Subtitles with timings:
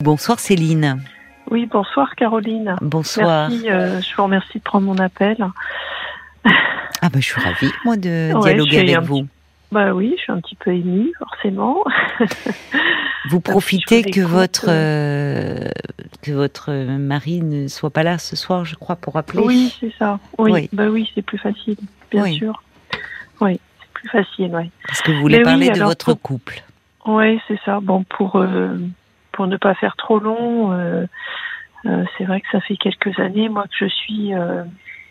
[0.00, 1.02] Bonsoir Céline.
[1.50, 2.76] Oui, bonsoir Caroline.
[2.80, 3.50] Bonsoir.
[3.50, 5.36] Merci, euh, je vous remercie de prendre mon appel.
[7.02, 9.26] Ah bah, je suis ravie, moi, de dialoguer avec vous.
[9.72, 11.84] Bah oui, je suis un petit peu émue, forcément.
[13.30, 15.68] Vous profitez que votre euh,
[16.22, 19.42] que votre mari ne soit pas là ce soir, je crois, pour appeler.
[19.44, 20.18] Oui, c'est ça.
[20.38, 21.76] Oui, bah oui, c'est plus facile,
[22.10, 22.62] bien sûr.
[23.40, 24.70] Oui, c'est plus facile, oui.
[24.86, 26.62] Parce que vous voulez parler de votre couple.
[27.06, 27.80] Oui, c'est ça.
[27.80, 28.76] Bon, pour euh,
[29.32, 31.06] pour ne pas faire trop long, euh,
[32.16, 34.34] c'est vrai que ça fait quelques années, moi, que je suis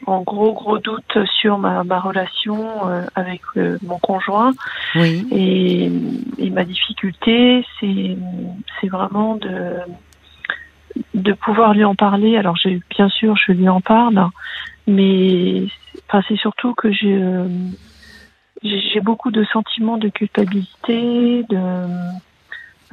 [0.06, 4.52] en gros gros doute sur ma, ma relation euh, avec euh, mon conjoint.
[4.96, 5.28] Oui.
[5.32, 5.92] Et,
[6.38, 8.18] et ma difficulté, c'est
[8.80, 9.78] c'est vraiment de
[11.14, 12.38] de pouvoir lui en parler.
[12.38, 14.30] Alors j'ai bien sûr je lui en parle,
[14.88, 15.68] mais
[16.08, 17.22] enfin, c'est surtout que j'ai
[18.64, 21.88] j'ai beaucoup de sentiments de culpabilité, de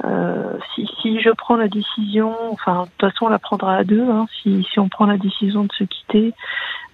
[0.05, 3.83] euh, si, si je prends la décision, enfin de toute façon on la prendra à
[3.83, 6.33] deux, hein, si, si on prend la décision de se quitter,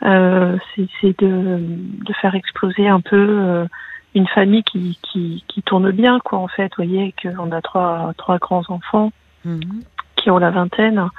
[0.04, 3.66] euh, c'est de, de faire exploser un peu euh,
[4.16, 6.72] une famille qui, qui, qui tourne bien, quoi, en fait.
[6.78, 9.12] Vous voyez qu'on a trois, trois grands enfants.
[9.46, 9.84] Mhm.
[10.16, 11.09] qui ont la vingtaine.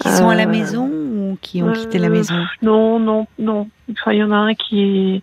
[0.00, 2.34] Qui sont à la euh, maison ou qui ont quitté la maison?
[2.60, 3.70] Non, non, non.
[3.90, 5.22] Enfin, il y en a un qui est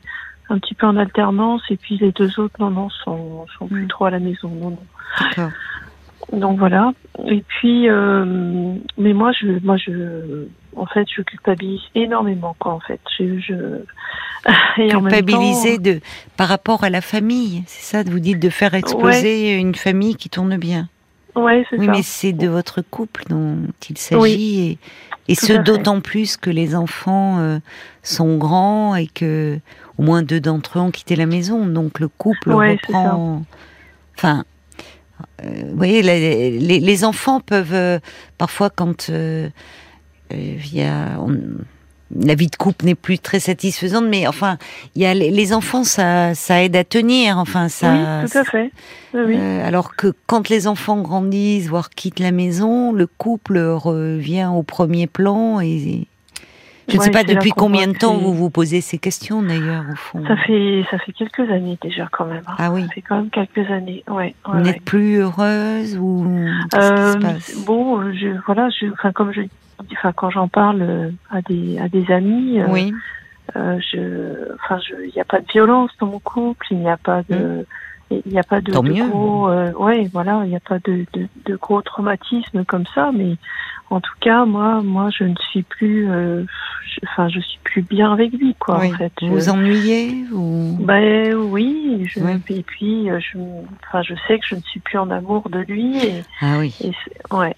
[0.49, 3.83] un petit peu en alternance et puis les deux autres, non, non, sont, sont plus
[3.83, 3.87] mhm.
[3.89, 4.49] trop à la maison.
[4.49, 4.83] Non, non.
[5.19, 5.51] D'accord.
[6.31, 6.93] Donc voilà.
[7.25, 12.73] Et puis, euh, mais moi, je, moi, je, en fait, je culpabilise énormément, quoi.
[12.73, 13.55] En fait, je, je...
[14.89, 15.99] culpabiliser de
[16.37, 20.29] par rapport à la famille, c'est ça, vous dites de faire exploser une famille qui
[20.29, 20.87] tourne bien.
[21.35, 23.57] Ouais, c'est oui, mais c'est de votre couple dont
[23.89, 24.79] il s'agit
[25.27, 27.59] et, ce d'autant plus que les enfants euh,
[28.03, 29.59] sont grands et que
[29.97, 33.43] au moins deux d'entre eux ont quitté la maison, donc le couple reprend.
[34.17, 34.43] Enfin,
[35.43, 37.99] vous voyez, les, enfants peuvent euh,
[38.37, 39.49] parfois, quand euh,
[40.31, 41.17] y a,
[42.19, 44.57] la vie de couple n'est plus très satisfaisante, mais enfin,
[44.95, 47.37] il y a les, enfants, ça, ça aide à tenir.
[47.37, 48.21] Enfin, ça.
[48.23, 48.71] Oui, tout à fait.
[49.63, 55.07] alors que quand les enfants grandissent, voire quittent la maison, le couple revient au premier
[55.07, 56.07] plan et
[56.87, 59.95] je ne sais pas depuis combien de temps vous vous posez ces questions d'ailleurs au
[59.95, 60.23] fond.
[60.27, 62.43] Ça fait ça fait quelques années déjà quand même.
[62.47, 62.55] Hein.
[62.57, 62.83] Ah oui.
[62.83, 64.03] Ça fait quand même quelques années.
[64.07, 64.35] Ouais.
[64.45, 66.25] vous n'êtes plus heureuse ou
[66.73, 67.15] euh,
[67.65, 69.41] Bon, je voilà, je enfin comme je
[69.93, 72.59] enfin quand j'en parle à des à des amis.
[72.59, 72.93] Euh, oui.
[73.55, 76.89] Euh, je enfin je il n'y a pas de violence dans mon couple, il n'y
[76.89, 77.65] a pas de mm.
[78.25, 81.05] Il n'y a pas de, de gros, euh, ouais, voilà, il n'y a pas de,
[81.13, 83.37] de, de, gros traumatismes comme ça, mais
[83.89, 86.43] en tout cas, moi, moi, je ne suis plus, euh,
[87.07, 88.77] enfin, je, suis plus bien avec lui, quoi.
[88.77, 90.77] En fait, vous vous ennuyez ou?
[90.81, 92.19] Ben oui, je,
[92.49, 93.37] et puis, euh, je,
[93.87, 95.97] enfin, je sais que je ne suis plus en amour de lui.
[96.05, 96.75] Et, ah oui.
[97.31, 97.55] ouais.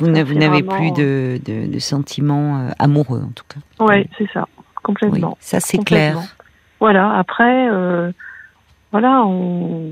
[0.00, 3.84] Vous n'avez plus de, de, de, sentiments amoureux, en tout cas.
[3.84, 4.48] Ouais, c'est ça,
[4.82, 5.36] complètement.
[5.40, 6.18] ça c'est clair.
[6.80, 7.12] Voilà.
[7.18, 7.68] Après.
[7.70, 8.10] Euh,
[8.92, 9.90] voilà, on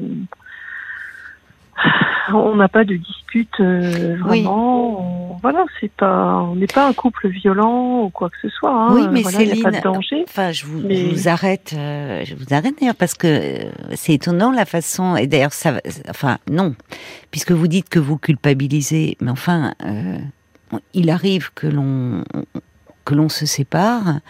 [2.35, 5.39] on n'a pas de dispute euh, vraiment.
[5.43, 8.71] voilà, c'est pas, on n'est pas un couple violent ou quoi que ce soit.
[8.71, 8.89] Hein.
[8.93, 10.25] Oui, mais voilà, Céline, pas de danger.
[10.29, 14.53] Enfin, je vous, vous arrête, euh, je vous arrête d'ailleurs parce que euh, c'est étonnant
[14.53, 15.17] la façon.
[15.17, 16.75] Et d'ailleurs, ça, enfin, non,
[17.31, 19.75] puisque vous dites que vous culpabilisez, mais enfin,
[20.93, 22.25] il arrive que l'on
[23.05, 24.21] que l'on se sépare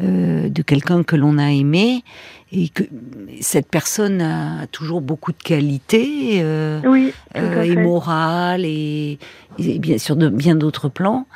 [0.00, 2.02] euh, de quelqu'un que l'on a aimé
[2.50, 2.82] et que
[3.42, 9.18] cette personne a toujours beaucoup de qualités euh, oui, euh, et morale et,
[9.58, 11.26] bien sûr de bien d'autres plans.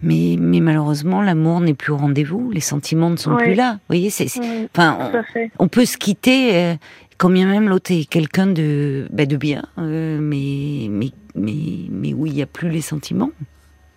[0.00, 3.72] Mais, mais malheureusement, l'amour n'est plus au rendez-vous, les sentiments ne sont plus là.
[3.72, 4.28] Vous voyez, c'est,
[4.74, 5.12] enfin,
[5.58, 6.76] on, peut se quitter,
[7.16, 11.54] quand bien même l'autre est quelqu'un de, bah, de bien, mais, mais, mais,
[11.90, 13.30] mais où il n'y a plus les sentiments.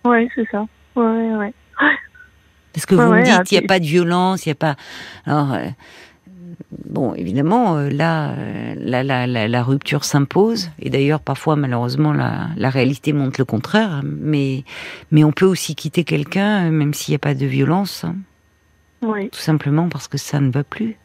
[0.04, 0.66] Oui, c'est ça.
[0.96, 1.52] Ouais, ouais.
[2.72, 4.76] Parce que vous me dites, il n'y a pas de violence, il n'y a pas.
[5.26, 5.66] Alors, euh,
[6.86, 10.70] bon, évidemment, euh, là, euh, la, la, la, rupture s'impose.
[10.78, 14.02] Et d'ailleurs, parfois, malheureusement, la, réalité montre le contraire.
[14.04, 14.64] Mais,
[15.10, 18.04] mais on peut aussi quitter quelqu'un, même s'il n'y a pas de violence.
[18.04, 18.16] Hein.
[19.02, 19.30] Oui.
[19.30, 20.96] Tout simplement parce que ça ne va plus.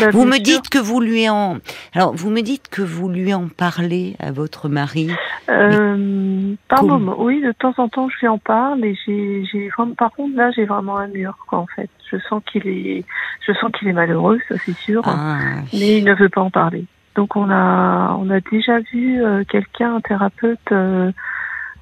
[0.00, 1.58] Bah, vous me dites que vous lui en
[1.94, 5.10] alors vous me dites que vous lui en parlez à votre mari.
[5.48, 9.70] Euh, par moment, oui, de temps en temps je lui en parle et j'ai j'ai
[9.96, 11.90] par contre là j'ai vraiment un mur quoi en fait.
[12.10, 13.04] Je sens qu'il est
[13.46, 15.38] je sens qu'il est malheureux, ça c'est sûr, ah,
[15.72, 16.84] mais il ne veut pas en parler.
[17.14, 21.10] Donc on a on a déjà vu euh, quelqu'un un thérapeute euh,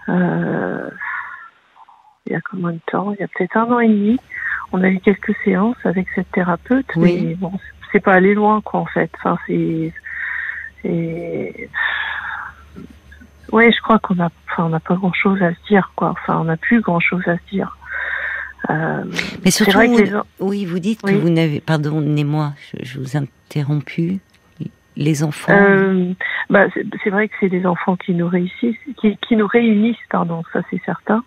[0.08, 0.88] euh,
[2.26, 3.12] il y a combien de temps?
[3.12, 4.18] Il y a peut-être un an et demi.
[4.72, 7.24] On a eu quelques séances avec cette thérapeute, oui.
[7.24, 7.52] mais bon,
[7.96, 9.10] c'est pas aller loin, quoi, en fait.
[9.18, 9.92] Enfin, c'est.
[13.52, 16.10] Ouais, je crois qu'on a, enfin, on n'a pas grand chose à se dire, quoi.
[16.10, 17.76] Enfin, on n'a plus grand chose à se dire.
[18.68, 19.04] Euh,
[19.44, 20.04] Mais surtout, vrai vous,
[20.40, 24.20] oui, vous dites que vous n'avez, pardonnez-moi, je, je, vous interrompu.
[24.98, 25.52] Les enfants.
[25.52, 26.14] Euh,
[26.48, 26.68] bah,
[27.04, 30.62] c'est vrai que c'est des enfants qui nous réussissent, qui, qui nous réunissent, pardon, ça
[30.70, 31.22] c'est certain.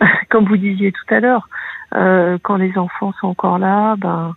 [0.30, 1.46] Comme vous disiez tout à l'heure,
[1.94, 4.34] euh, quand les enfants sont encore là, ben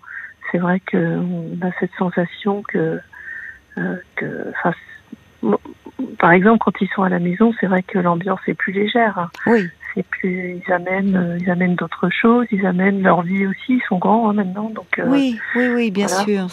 [0.56, 3.00] c'est vrai qu'on a cette sensation que,
[3.78, 4.54] euh, que
[6.18, 9.30] par exemple, quand ils sont à la maison, c'est vrai que l'ambiance est plus légère.
[9.48, 13.76] Oui c'est plus ils amènent euh, ils amènent d'autres choses ils amènent leur vie aussi
[13.76, 16.48] ils sont grands hein, maintenant donc euh, oui oui oui bien sûr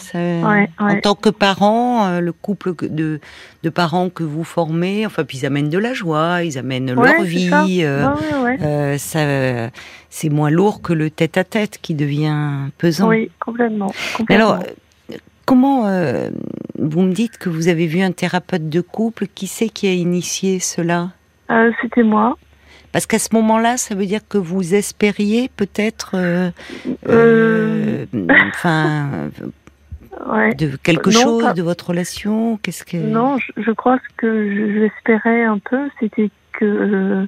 [0.79, 3.19] en tant que parents euh, le couple de
[3.63, 7.21] de parents que vous formez enfin puis ils amènent de la joie ils amènent leur
[7.21, 7.49] vie
[8.97, 9.69] ça,
[10.09, 13.09] c'est moins lourd que le tête à tête qui devient pesant.
[13.09, 13.91] Oui complètement,
[14.29, 14.59] alors
[15.45, 15.83] comment
[16.77, 19.93] vous me dites que vous avez vu un thérapeute de couple qui c'est qui a
[19.93, 21.09] initié cela?
[21.81, 22.37] C'était moi
[22.93, 26.51] parce qu'à ce moment-là, ça veut dire que vous espériez peut-être, euh,
[27.09, 29.31] euh, euh, enfin,
[30.55, 32.57] de quelque chose de votre relation.
[32.57, 37.27] Qu'est-ce que Non, je, crois que j'espérais un peu, c'était que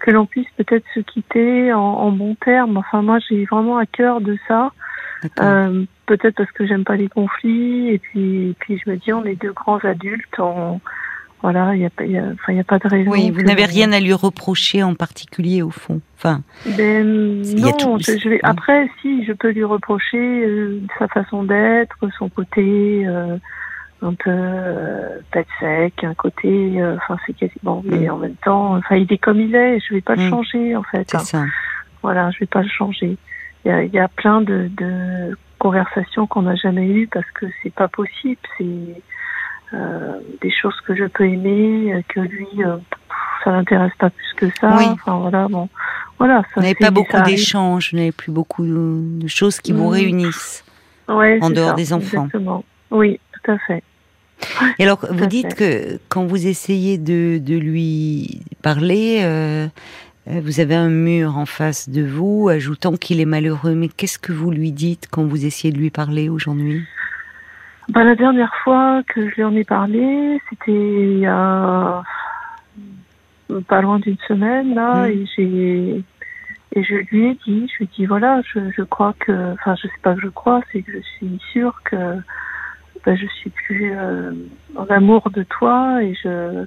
[0.00, 2.76] que l'on puisse peut-être se quitter en, en bons termes.
[2.76, 4.72] Enfin, moi, j'ai vraiment à cœur de ça.
[5.22, 9.40] peut-être parce que j'aime pas les conflits et puis, puis je me dis on est
[9.40, 10.80] deux grands adultes, on,
[11.44, 13.10] voilà, il n'y a, pas, a, a pas de raison.
[13.10, 16.00] Oui, vous n'avez rien à lui reprocher en particulier au fond.
[16.16, 21.98] Enfin, ben, non, je, vais, après, si, je peux lui reprocher euh, sa façon d'être,
[22.18, 23.36] son côté euh,
[24.00, 28.10] un peu euh, tête sec, un côté, euh, enfin, c'est quasiment, mais mm.
[28.12, 30.30] en même temps, enfin, il est comme il est, je vais pas le mm.
[30.30, 31.06] changer, en fait.
[31.10, 31.44] C'est ça.
[32.00, 33.18] Voilà, je vais pas le changer.
[33.66, 37.44] Il y a, y a plein de, de conversations qu'on n'a jamais eues parce que
[37.62, 38.64] c'est pas possible, c'est
[39.72, 42.76] des choses que je peux aimer, euh, que lui, euh,
[43.42, 44.76] ça l'intéresse pas plus que ça.
[44.76, 44.84] Oui.
[44.86, 45.68] Enfin voilà, bon,
[46.18, 46.42] voilà.
[46.54, 49.92] vous n'avez pas beaucoup d'échanges, vous n'avez plus beaucoup de choses qui vous mm.
[49.92, 50.64] réunissent
[51.08, 52.26] ouais, en dehors des enfants.
[52.26, 52.64] Exactement.
[52.90, 53.82] Oui, tout à fait.
[54.78, 59.68] Et alors, vous dites que quand vous essayez de, de lui parler, euh,
[60.26, 63.74] vous avez un mur en face de vous, ajoutant qu'il est malheureux.
[63.74, 66.84] Mais qu'est-ce que vous lui dites quand vous essayez de lui parler aujourd'hui?
[67.88, 72.02] Bah, la dernière fois que je lui en ai parlé, c'était il y a
[73.68, 75.10] pas loin d'une semaine là, mmh.
[75.10, 76.04] et j'ai
[76.76, 79.76] et je lui ai dit, je lui ai dit voilà, je, je crois que, enfin
[79.76, 82.16] je sais pas que je crois, c'est que je suis sûre que
[83.04, 84.32] bah, je suis plus euh,
[84.76, 86.64] en amour de toi et je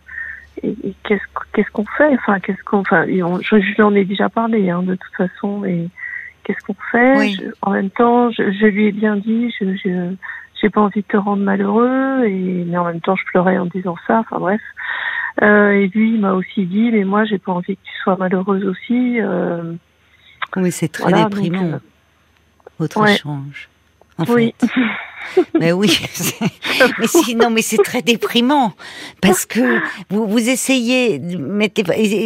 [0.63, 1.23] et, qu'est-ce
[1.53, 4.95] qu'est-ce qu'on fait, enfin qu'est-ce qu'on, enfin je, lui en ai déjà parlé hein, de
[4.95, 5.89] toute façon et
[6.43, 7.35] qu'est-ce qu'on fait?
[7.61, 10.15] en même temps, je, je, lui ai bien dit, je, je
[10.61, 13.65] j'ai pas envie de te rendre malheureux et mais en même temps je pleurais en
[13.65, 14.61] disant ça enfin bref.
[15.41, 18.17] Euh, et lui il m'a aussi dit mais moi j'ai pas envie que tu sois
[18.17, 19.73] malheureuse aussi euh,
[20.55, 21.63] oui c'est très déprimant.
[21.63, 21.79] euh,
[22.79, 23.69] votre échange
[24.17, 24.55] en oui.
[24.59, 24.67] fait
[25.59, 25.99] mais oui,
[26.99, 28.73] mais sinon, mais c'est très déprimant
[29.21, 29.79] parce que
[30.09, 31.83] vous, vous essayez, mettez,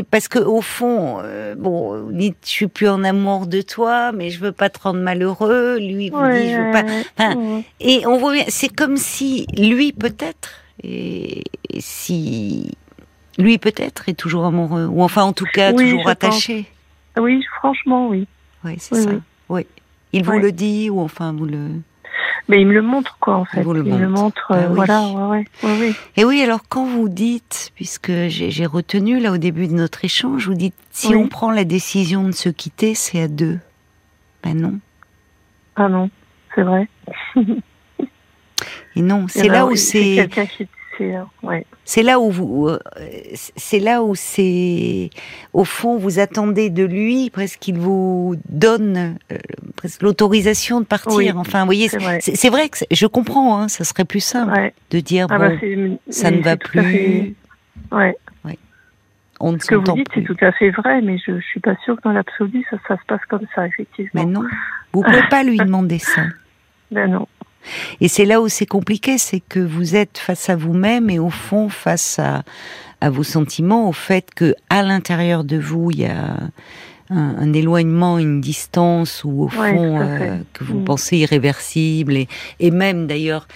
[0.10, 4.12] parce que au fond, euh, bon, vous dites, je suis plus en amour de toi,
[4.12, 5.78] mais je veux pas te rendre malheureux.
[5.78, 6.84] Lui vous dit, je veux pas.
[7.18, 10.52] Enfin, et on voit, c'est comme si lui peut-être,
[10.84, 11.44] et,
[11.80, 12.72] si
[13.38, 16.66] lui peut-être est toujours amoureux, ou enfin en tout cas toujours attaché.
[17.18, 18.27] Oui, franchement, oui.
[18.63, 19.10] Oui, c'est ça.
[19.50, 19.65] Oui.
[20.13, 21.70] Il vous le dit, ou enfin vous le.
[22.48, 23.62] Mais il me le montre, quoi, en fait.
[23.62, 27.10] Il, le me montre, ah euh, voilà, ouais, ouais, ouais, Et oui, alors quand vous
[27.10, 31.51] dites, puisque j'ai retenu là au début de notre échange, vous dites, si on prend
[31.51, 33.60] la décision de se quitter, c'est à deux.
[34.43, 34.79] Ben non.
[35.75, 36.10] Ah non,
[36.55, 36.89] c'est vrai.
[38.95, 40.29] Et non, c'est là où c'est.
[40.57, 40.67] qui
[41.86, 42.79] c'est là où vous, euh,
[43.55, 45.10] c'est là où c'est,
[45.53, 49.17] au fond, vous attendez de lui presque qu'il vous donne
[50.02, 51.38] l'autorisation de partir.
[51.38, 52.70] enfin, vous voyez, c'est vrai.
[52.70, 53.60] que je comprends.
[53.60, 57.36] Hein, ça serait plus simple de dire ah bah, bon, ça ne va plus.
[57.92, 58.18] Ouais.
[59.42, 61.60] On ne Ce que vous dites, c'est tout à fait vrai, mais je, ne suis
[61.60, 64.24] pas sûre que dans l'absolu, ça, ça se passe comme ça, effectivement.
[64.24, 64.44] Mais non,
[64.94, 66.22] vous pouvez pas lui demander ça.
[66.92, 67.28] Ben non.
[68.00, 71.30] Et c'est là où c'est compliqué, c'est que vous êtes face à vous-même et au
[71.30, 72.44] fond face à,
[73.02, 76.38] à vos sentiments, au fait que à l'intérieur de vous il y a
[77.12, 80.86] un, éloignement, une distance ou au fond euh, que vous mm.
[80.86, 82.27] pensez irréversible et,
[82.60, 83.48] et même d'ailleurs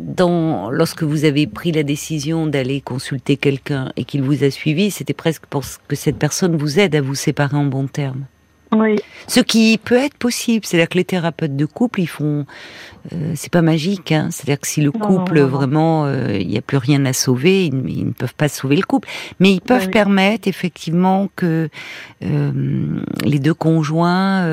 [0.00, 4.90] dans lorsque vous avez pris la décision d'aller consulter quelqu'un et qu'il vous a suivi,
[4.90, 8.24] c'était presque pour que cette personne vous aide à vous séparer en bon terme.
[8.74, 8.96] Oui.
[9.26, 12.44] Ce qui peut être possible, c'est-à-dire que les thérapeutes de couple, ils font,
[13.12, 14.28] euh, c'est pas magique, hein.
[14.30, 18.06] c'est-à-dire que si le couple vraiment, euh, il n'y a plus rien à sauver, ils,
[18.06, 19.08] ne peuvent pas sauver le couple,
[19.40, 21.70] mais ils peuvent permettre effectivement que
[22.22, 22.52] euh,
[23.24, 24.46] les deux conjoints,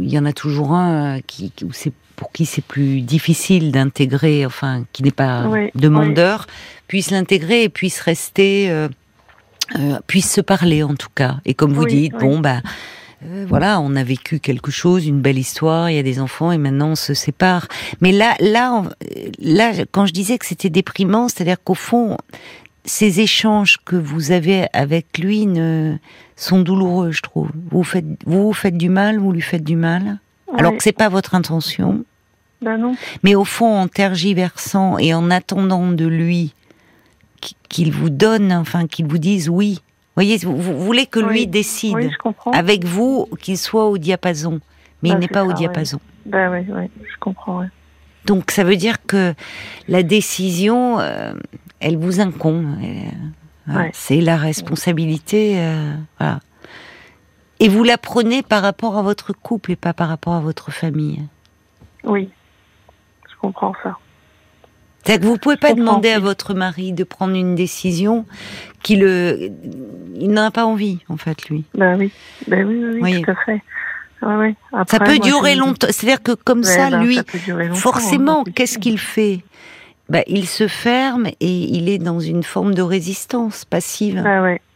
[0.00, 4.84] il y en a toujours un qui, c'est pour qui c'est plus difficile d'intégrer, enfin,
[4.92, 5.44] qui n'est pas
[5.74, 6.46] demandeur,
[6.86, 8.88] puissent l'intégrer et puissent rester,
[10.06, 11.36] puissent se parler en tout cas.
[11.44, 12.60] Et comme vous dites, bon bah
[13.24, 16.52] euh, voilà, on a vécu quelque chose, une belle histoire, il y a des enfants
[16.52, 17.66] et maintenant on se sépare.
[18.00, 18.84] Mais là, là,
[19.40, 22.16] là, quand je disais que c'était déprimant, c'est-à-dire qu'au fond,
[22.84, 25.96] ces échanges que vous avez avec lui ne,
[26.36, 27.50] sont douloureux, je trouve.
[27.70, 30.18] Vous faites, vous, faites du mal, vous lui faites du mal,
[30.56, 32.04] alors que c'est pas votre intention.
[32.62, 32.96] Ben non.
[33.22, 36.54] Mais au fond, en tergiversant et en attendant de lui
[37.68, 39.80] qu'il vous donne, enfin qu'il vous dise oui,
[40.18, 42.10] voyez, vous, voulez que lui décide
[42.52, 44.60] avec vous qu'il soit au diapason,
[45.02, 46.00] mais il bah, n'est pas au diapason.
[46.26, 47.64] Ben oui, oui, je comprends.
[48.24, 49.32] Donc ça veut dire que
[49.86, 51.34] la décision, euh,
[51.78, 52.66] elle vous incombe.
[53.68, 55.60] Euh, c'est la responsabilité.
[55.60, 55.94] Euh,
[57.60, 60.72] et vous la prenez par rapport à votre couple et pas par rapport à votre
[60.72, 61.22] famille.
[62.02, 62.28] Oui,
[63.30, 63.96] je comprends ça.
[65.04, 68.26] C'est-à-dire que vous pouvez pas demander à votre mari de prendre une décision
[68.82, 69.50] qu'il le,
[70.16, 71.64] il n'en a pas envie en fait lui.
[71.74, 72.12] Ben oui,
[72.46, 73.62] ben oui, oui, tout à fait.
[74.88, 75.88] ça peut durer longtemps.
[75.90, 77.20] C'est-à-dire que comme ça, ben, lui,
[77.74, 79.40] forcément, hein, qu'est-ce qu'il fait?
[80.08, 84.24] Ben, Il se ferme et il est dans une forme de résistance passive.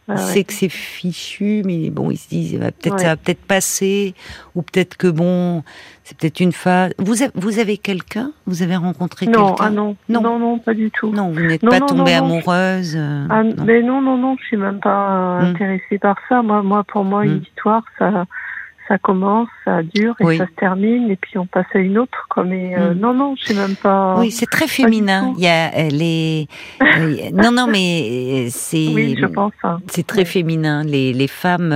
[0.09, 4.13] Il sait que c'est fichu, mais bon, il se dit, peut-être ça va peut-être passer,
[4.53, 5.63] ou peut-être que bon,
[6.03, 6.93] c'est peut-être une phase.
[6.97, 8.31] Vous avez, vous avez quelqu'un?
[8.45, 9.55] Vous avez rencontré quelqu'un?
[9.59, 11.11] ah non, non, non, non, pas du tout.
[11.11, 12.95] Non, vous n'êtes pas tombée amoureuse.
[12.97, 13.63] Euh, ah, non.
[13.63, 15.45] Mais non, non, non, je suis même pas hmm.
[15.45, 16.41] intéressée par ça.
[16.41, 17.43] Moi, moi, pour moi, une hmm.
[17.43, 18.25] histoire, ça,
[18.87, 22.27] ça commence, ça dure et ça se termine et puis on passe à une autre.
[22.45, 24.15] Mais euh, non, non, je sais même pas.
[24.19, 25.33] Oui, c'est très féminin.
[25.37, 26.47] Il y a euh, les.
[27.33, 28.89] non, non, mais c'est.
[28.93, 29.53] Oui, je pense.
[29.63, 29.79] Hein.
[29.87, 30.83] C'est très féminin.
[30.83, 31.71] Les, les femmes,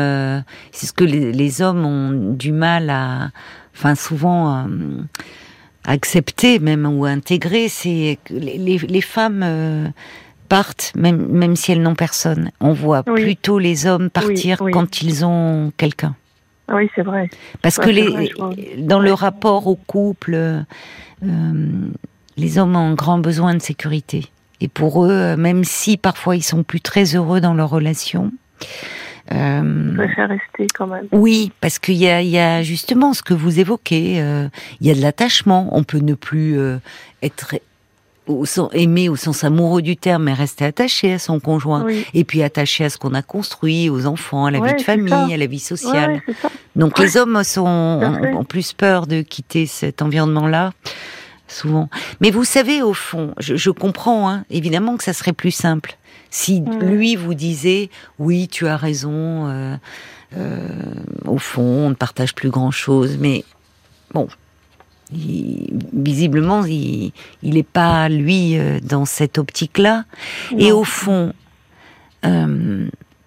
[0.71, 3.29] c'est ce que les, les, hommes ont du mal à
[3.77, 5.01] enfin souvent euh,
[5.85, 9.87] accepté même ou intégré, c'est les, les, femmes euh,
[10.49, 12.51] partent même même si elles n'ont personne.
[12.59, 16.15] On voit plutôt les hommes partir quand ils ont quelqu'un.
[16.69, 17.29] Oui, c'est vrai.
[17.61, 18.31] Parce que les,
[18.77, 20.63] dans le rapport au couple, euh,
[22.35, 24.25] les hommes ont un grand besoin de sécurité.
[24.59, 28.31] Et pour eux, même si parfois ils sont plus très heureux dans leur relation,
[29.33, 31.07] euh, préfère rester quand même.
[31.11, 34.21] Oui, parce qu'il y a, y a justement ce que vous évoquez.
[34.21, 34.47] Euh,
[34.79, 35.69] il y a de l'attachement.
[35.71, 36.77] On peut ne plus euh,
[37.21, 37.55] être
[38.27, 41.85] au sens, aimé au sens amoureux du terme, mais rester attaché à son conjoint.
[42.13, 45.33] Et puis attaché à ce qu'on a construit, aux enfants, à la vie de famille,
[45.33, 46.21] à la vie sociale.
[46.75, 50.73] Donc les hommes sont, ont, plus peur de quitter cet environnement-là
[51.47, 51.89] souvent.
[52.19, 55.97] Mais vous savez, au fond, je, je comprends hein, évidemment que ça serait plus simple.
[56.29, 59.75] Si lui vous disait oui, tu as raison, euh,
[60.35, 60.67] euh,
[61.25, 63.45] au fond, on ne partage plus grand chose, mais
[64.13, 64.27] bon,
[65.11, 67.11] visiblement, il
[67.43, 70.05] n'est pas lui euh, dans cette optique-là.
[70.57, 71.33] Et au fond,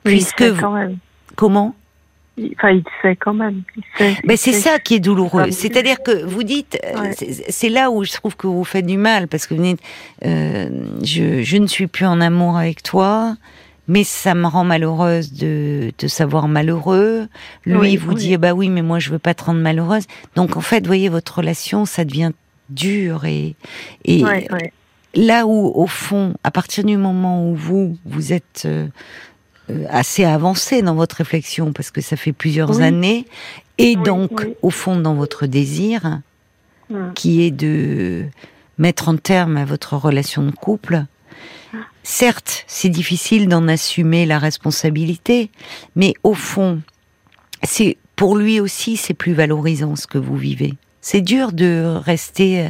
[0.04, 0.96] puisque vous,
[1.36, 1.74] comment?
[2.56, 3.62] Enfin, il sait quand même.
[4.24, 5.50] Mais c'est ça qui est douloureux.
[5.50, 7.12] C'est-à-dire que vous dites, euh,
[7.48, 9.80] c'est là où je trouve que vous faites du mal, parce que vous dites,
[10.24, 10.68] euh,
[11.02, 13.36] je, je, ne suis plus en amour avec toi,
[13.90, 17.26] mais ça me rend malheureuse de te savoir malheureux.
[17.66, 20.04] Lui, vous dit, bah oui, mais moi je veux pas te rendre malheureuse.
[20.36, 22.30] Donc en fait, vous voyez, votre relation, ça devient
[22.68, 23.56] dur et,
[24.04, 24.22] et
[25.16, 28.86] là où, au fond, à partir du moment où vous, vous êtes euh,
[29.70, 33.26] euh, assez avancé dans votre réflexion parce que ça fait plusieurs années
[33.76, 36.20] et donc au fond dans votre désir
[37.16, 38.24] qui est de
[38.78, 41.06] mettre en terme à votre relation de couple.
[42.10, 45.52] Certes, c'est difficile d'en assumer la responsabilité,
[45.94, 46.82] mais au fond,
[47.62, 50.74] c'est pour lui aussi c'est plus valorisant ce que vous vivez.
[51.00, 52.68] C'est dur de rester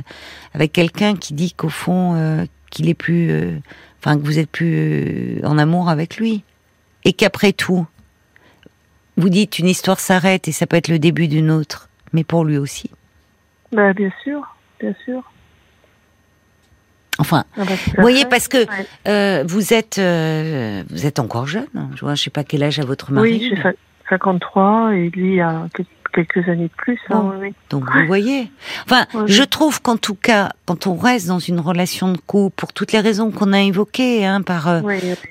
[0.53, 3.59] avec quelqu'un qui dit qu'au fond euh, qu'il est plus, euh,
[3.99, 6.45] enfin que vous êtes plus en amour avec lui
[7.05, 7.87] et qu'après tout,
[9.17, 12.45] vous dites une histoire s'arrête et ça peut être le début d'une autre, mais pour
[12.45, 12.91] lui aussi.
[13.73, 15.23] Bah, bien sûr, bien sûr.
[17.21, 18.67] Enfin, ah bah, vous voyez, parce que
[19.07, 21.67] euh, vous êtes euh, vous êtes encore jeune.
[21.95, 23.53] Je ne sais pas quel âge a votre mari.
[23.53, 23.73] Oui,
[24.11, 25.67] 53 et lui a
[26.13, 26.99] quelques années de plus.
[27.11, 27.33] Hein,
[27.71, 28.51] Donc vous voyez.
[28.85, 32.73] Enfin, je trouve qu'en tout cas, quand on reste dans une relation de couple, pour
[32.73, 34.83] toutes les raisons qu'on a évoquées, hein, par euh,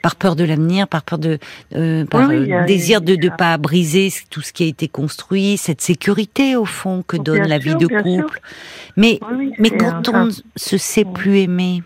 [0.02, 1.38] par peur de l'avenir, par peur de,
[1.76, 5.82] euh, par euh, désir de ne pas briser tout ce qui a été construit, cette
[5.82, 8.40] sécurité au fond que donne la vie de couple.
[8.98, 9.20] Mais
[9.58, 11.84] mais quand on se sait plus aimer,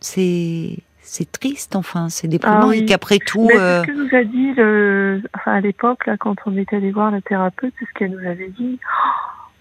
[0.00, 0.78] c'est
[1.10, 3.48] c'est triste, enfin, c'est déprimant ah, et qu'après tout.
[3.48, 3.82] Mais euh...
[3.82, 5.20] ce que nous a dit, le...
[5.34, 8.24] enfin, à l'époque, là, quand on était allé voir la thérapeute, c'est ce qu'elle nous
[8.24, 8.78] avait dit.
[8.80, 9.08] Oh,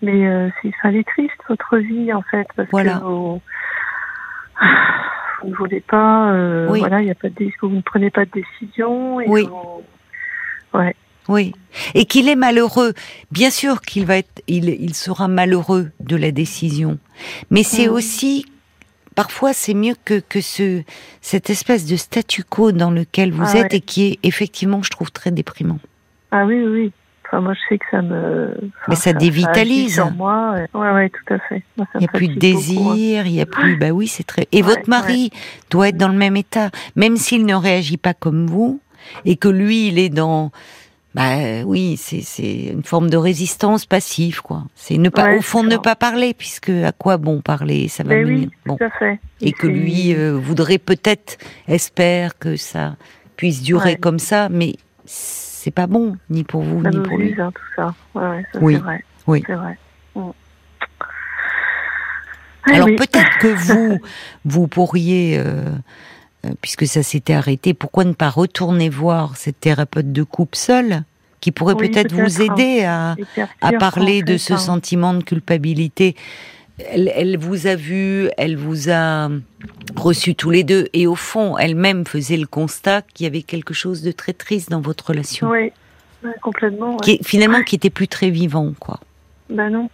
[0.03, 3.41] mais euh, c'est, est triste votre vie, en fait, parce que vous,
[5.43, 8.31] ne voulez pas, euh, voilà, il y a pas de vous ne prenez pas de
[8.31, 9.19] décision.
[9.19, 9.49] Et oui.
[10.75, 10.95] Ouais.
[11.27, 11.53] Oui,
[11.95, 12.93] et qu'il est malheureux.
[13.31, 16.99] Bien sûr qu'il va être, il, il sera malheureux de la décision,
[17.49, 17.91] mais c'est mm.
[17.91, 18.45] aussi
[19.19, 20.81] parfois c'est mieux que, que ce,
[21.19, 24.89] cette espèce de statu quo dans lequel vous ah êtes et qui est effectivement, je
[24.89, 25.79] trouve, très déprimant.
[26.31, 26.93] Ah oui, oui.
[27.25, 28.55] Enfin, moi, je sais que ça me.
[28.87, 29.95] Mais ça, dévitalise.
[29.95, 30.55] sur moi.
[30.73, 31.63] Ouais, ouais, tout à fait.
[31.95, 33.75] il n'y a plus de désir, il n'y a plus.
[33.75, 34.47] Bah oui, c'est très.
[34.53, 35.31] Et votre mari
[35.69, 38.79] doit être dans le même état, même s'il ne réagit pas comme vous,
[39.25, 40.51] et que lui, il est dans
[41.15, 44.65] bah oui, c'est une forme de résistance passive, quoi.
[44.75, 47.87] C'est ne pas, au fond, ne pas parler, puisque à quoi bon parler?
[47.87, 48.77] Ça va oui, bon.
[48.77, 49.19] Tout à fait.
[49.41, 51.37] Et, que lui euh, voudrait peut-être,
[51.67, 52.95] espère que ça
[53.37, 54.75] puisse durer comme ça, mais
[55.05, 57.33] c'est pas bon, ni pour vous, ni pour lui.
[57.39, 57.95] Hein, tout ça.
[58.13, 58.75] Ouais, ça oui.
[58.75, 59.03] c'est vrai.
[59.25, 59.43] Oui.
[59.47, 59.77] C'est vrai.
[60.15, 60.29] Mm.
[62.65, 63.99] Alors peut-être que vous,
[64.45, 65.39] vous pourriez.
[65.39, 65.75] Euh, euh,
[66.61, 71.03] puisque ça s'était arrêté, pourquoi ne pas retourner voir cette thérapeute de couple seule
[71.41, 73.15] qui pourrait peut-être vous aider à,
[73.61, 74.57] à parler de ce hein.
[74.57, 76.15] sentiment de culpabilité?
[76.91, 79.29] Elle, elle, vous a vu, elle vous a
[79.97, 83.73] reçu tous les deux, et au fond, elle-même faisait le constat qu'il y avait quelque
[83.73, 85.49] chose de très triste dans votre relation.
[85.49, 85.71] Oui,
[86.41, 86.95] complètement.
[86.97, 88.99] Qui, finalement, qui était plus très vivant, quoi.
[89.49, 89.89] Ben non.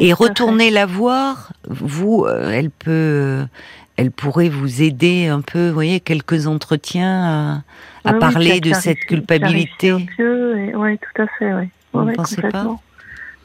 [0.00, 3.44] et retourner la voir, vous, euh, elle peut,
[4.02, 7.62] elle pourrait vous aider un peu, vous voyez, quelques entretiens
[8.04, 9.92] à, parler de cette culpabilité.
[9.92, 11.68] Oui, tout à fait, oui.
[11.92, 12.66] Vous ne pensez pas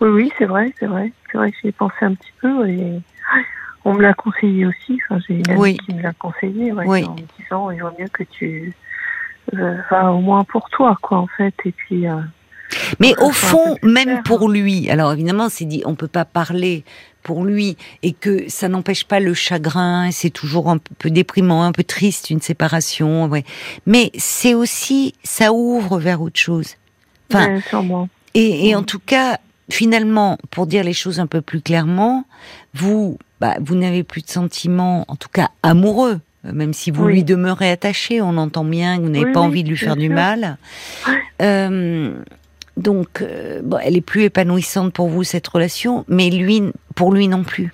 [0.01, 1.11] Oui, oui, c'est vrai, c'est vrai.
[1.31, 2.99] C'est vrai que j'y ai pensé un petit peu et
[3.85, 4.99] on me l'a conseillé aussi.
[5.07, 8.23] Enfin, j'ai une amie qui me l'a conseillé en me disant il vaut mieux que
[8.23, 8.73] tu
[9.53, 11.53] euh, vas au moins pour toi, quoi, en fait.
[11.65, 12.07] Et puis.
[12.07, 12.15] Euh,
[12.99, 16.83] mais au fond, même pour lui, alors évidemment, c'est dit, on peut pas parler
[17.27, 21.73] pour lui et que ça n'empêche pas le chagrin, c'est toujours un peu déprimant, un
[21.73, 23.43] peu triste une séparation, ouais.
[23.85, 26.75] Mais c'est aussi, ça ouvre vers autre chose.
[27.29, 27.59] Enfin,
[28.33, 32.23] et, et en tout cas, finalement, pour dire les choses un peu plus clairement,
[32.73, 37.25] vous, bah, vous n'avez plus de sentiments, en tout cas amoureux, même si vous lui
[37.25, 40.57] demeurez attaché, on entend bien que vous n'avez pas envie de lui faire du mal.
[41.41, 42.13] Euh,
[42.77, 46.63] donc, euh, bon, elle est plus épanouissante pour vous cette relation, mais lui,
[46.95, 47.73] pour lui non plus.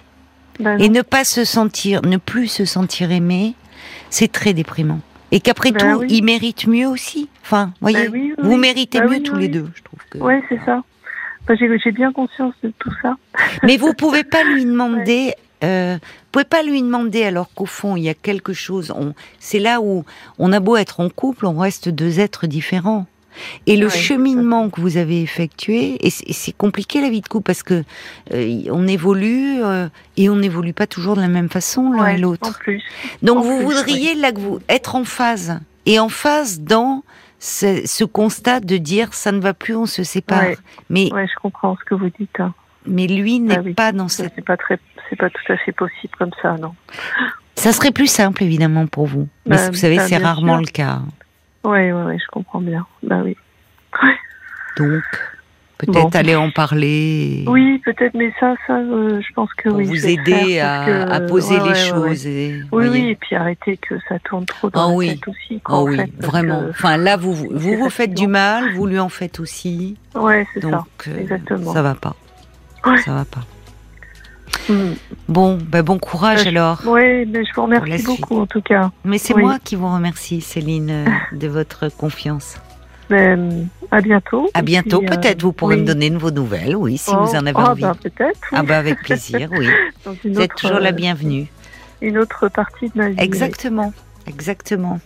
[0.59, 3.53] Ben et ne pas se sentir, ne plus se sentir aimé,
[4.09, 5.01] c'est très déprimant.
[5.31, 7.27] Et qu'après ben tout, il mérite mieux aussi.
[7.41, 9.99] Enfin, voyez, ben vous méritez mieux tous les deux, je trouve.
[10.09, 10.19] Que...
[10.19, 10.83] Oui, c'est ça.
[11.49, 13.17] J'ai bien conscience de tout ça.
[13.63, 15.33] Mais vous pouvez pas lui demander.
[15.63, 15.97] Euh,
[16.31, 18.93] pouvez pas lui demander alors qu'au fond il y a quelque chose.
[19.39, 20.05] C'est là où
[20.37, 23.05] on a beau être en couple, on reste deux êtres différents.
[23.67, 27.63] Et le cheminement que vous avez effectué, et c'est compliqué la vie de couple parce
[27.63, 27.83] que
[28.33, 32.17] euh, on évolue euh, et on n'évolue pas toujours de la même façon l'un et
[32.17, 32.59] l'autre.
[33.21, 37.03] Donc vous voudriez là que vous être en phase et en phase dans
[37.39, 40.43] ce, constat de dire ça ne va plus, on se sépare.
[40.89, 42.39] Mais je comprends ce que vous dites.
[42.39, 42.53] Hein.
[42.85, 44.33] Mais lui n'est ah pas dans cette.
[44.35, 46.73] C'est pas très, c'est pas tout à fait possible comme ça, non.
[47.55, 50.65] Ça serait plus simple évidemment pour vous, mais bah, vous savez bah, c'est rarement le
[50.65, 51.01] cas.
[51.63, 52.85] Oui, oui, oui, je comprends bien.
[53.03, 53.37] Bah oui.
[54.77, 55.03] Donc,
[55.77, 57.45] peut-être aller en parler.
[57.47, 59.85] Oui, peut-être, mais ça, ça, euh, je pense que pour oui.
[59.85, 62.25] Vous aider à, poser les choses.
[62.25, 65.61] Et, oui, oui, et puis arrêter que ça tourne trop dans oh, la tête aussi.
[65.69, 66.63] oh, oui, vraiment.
[66.69, 69.97] Enfin, là, vous vous, vous, faites du mal, vous lui en faites aussi.
[70.15, 70.85] Ouais, c'est ça.
[71.07, 71.73] Euh, Exactement.
[71.73, 72.15] Ça va pas.
[73.05, 73.41] Ça va pas.
[74.69, 74.93] Hmm.
[75.27, 76.81] Bon, ben bon courage alors.
[76.85, 78.91] Oui, mais je vous remercie beaucoup en tout cas.
[79.03, 81.05] Mais c'est moi qui vous remercie, Céline, euh,
[81.37, 82.57] de votre confiance.
[83.09, 84.49] Ben, à bientôt.
[84.53, 87.45] À bientôt, euh, peut-être vous pourrez me donner de vos nouvelles, oui, si vous en
[87.45, 87.81] avez oh, envie.
[87.81, 88.39] Ben, peut-être.
[88.51, 89.67] Ah ben avec plaisir, oui.
[90.23, 91.47] vous êtes toujours la euh, bienvenue.
[92.01, 93.15] Une autre partie de ma vie.
[93.19, 93.93] Exactement,
[94.27, 94.99] exactement.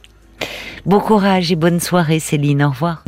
[0.86, 2.64] Bon courage et bonne soirée, Céline.
[2.64, 3.04] Au revoir.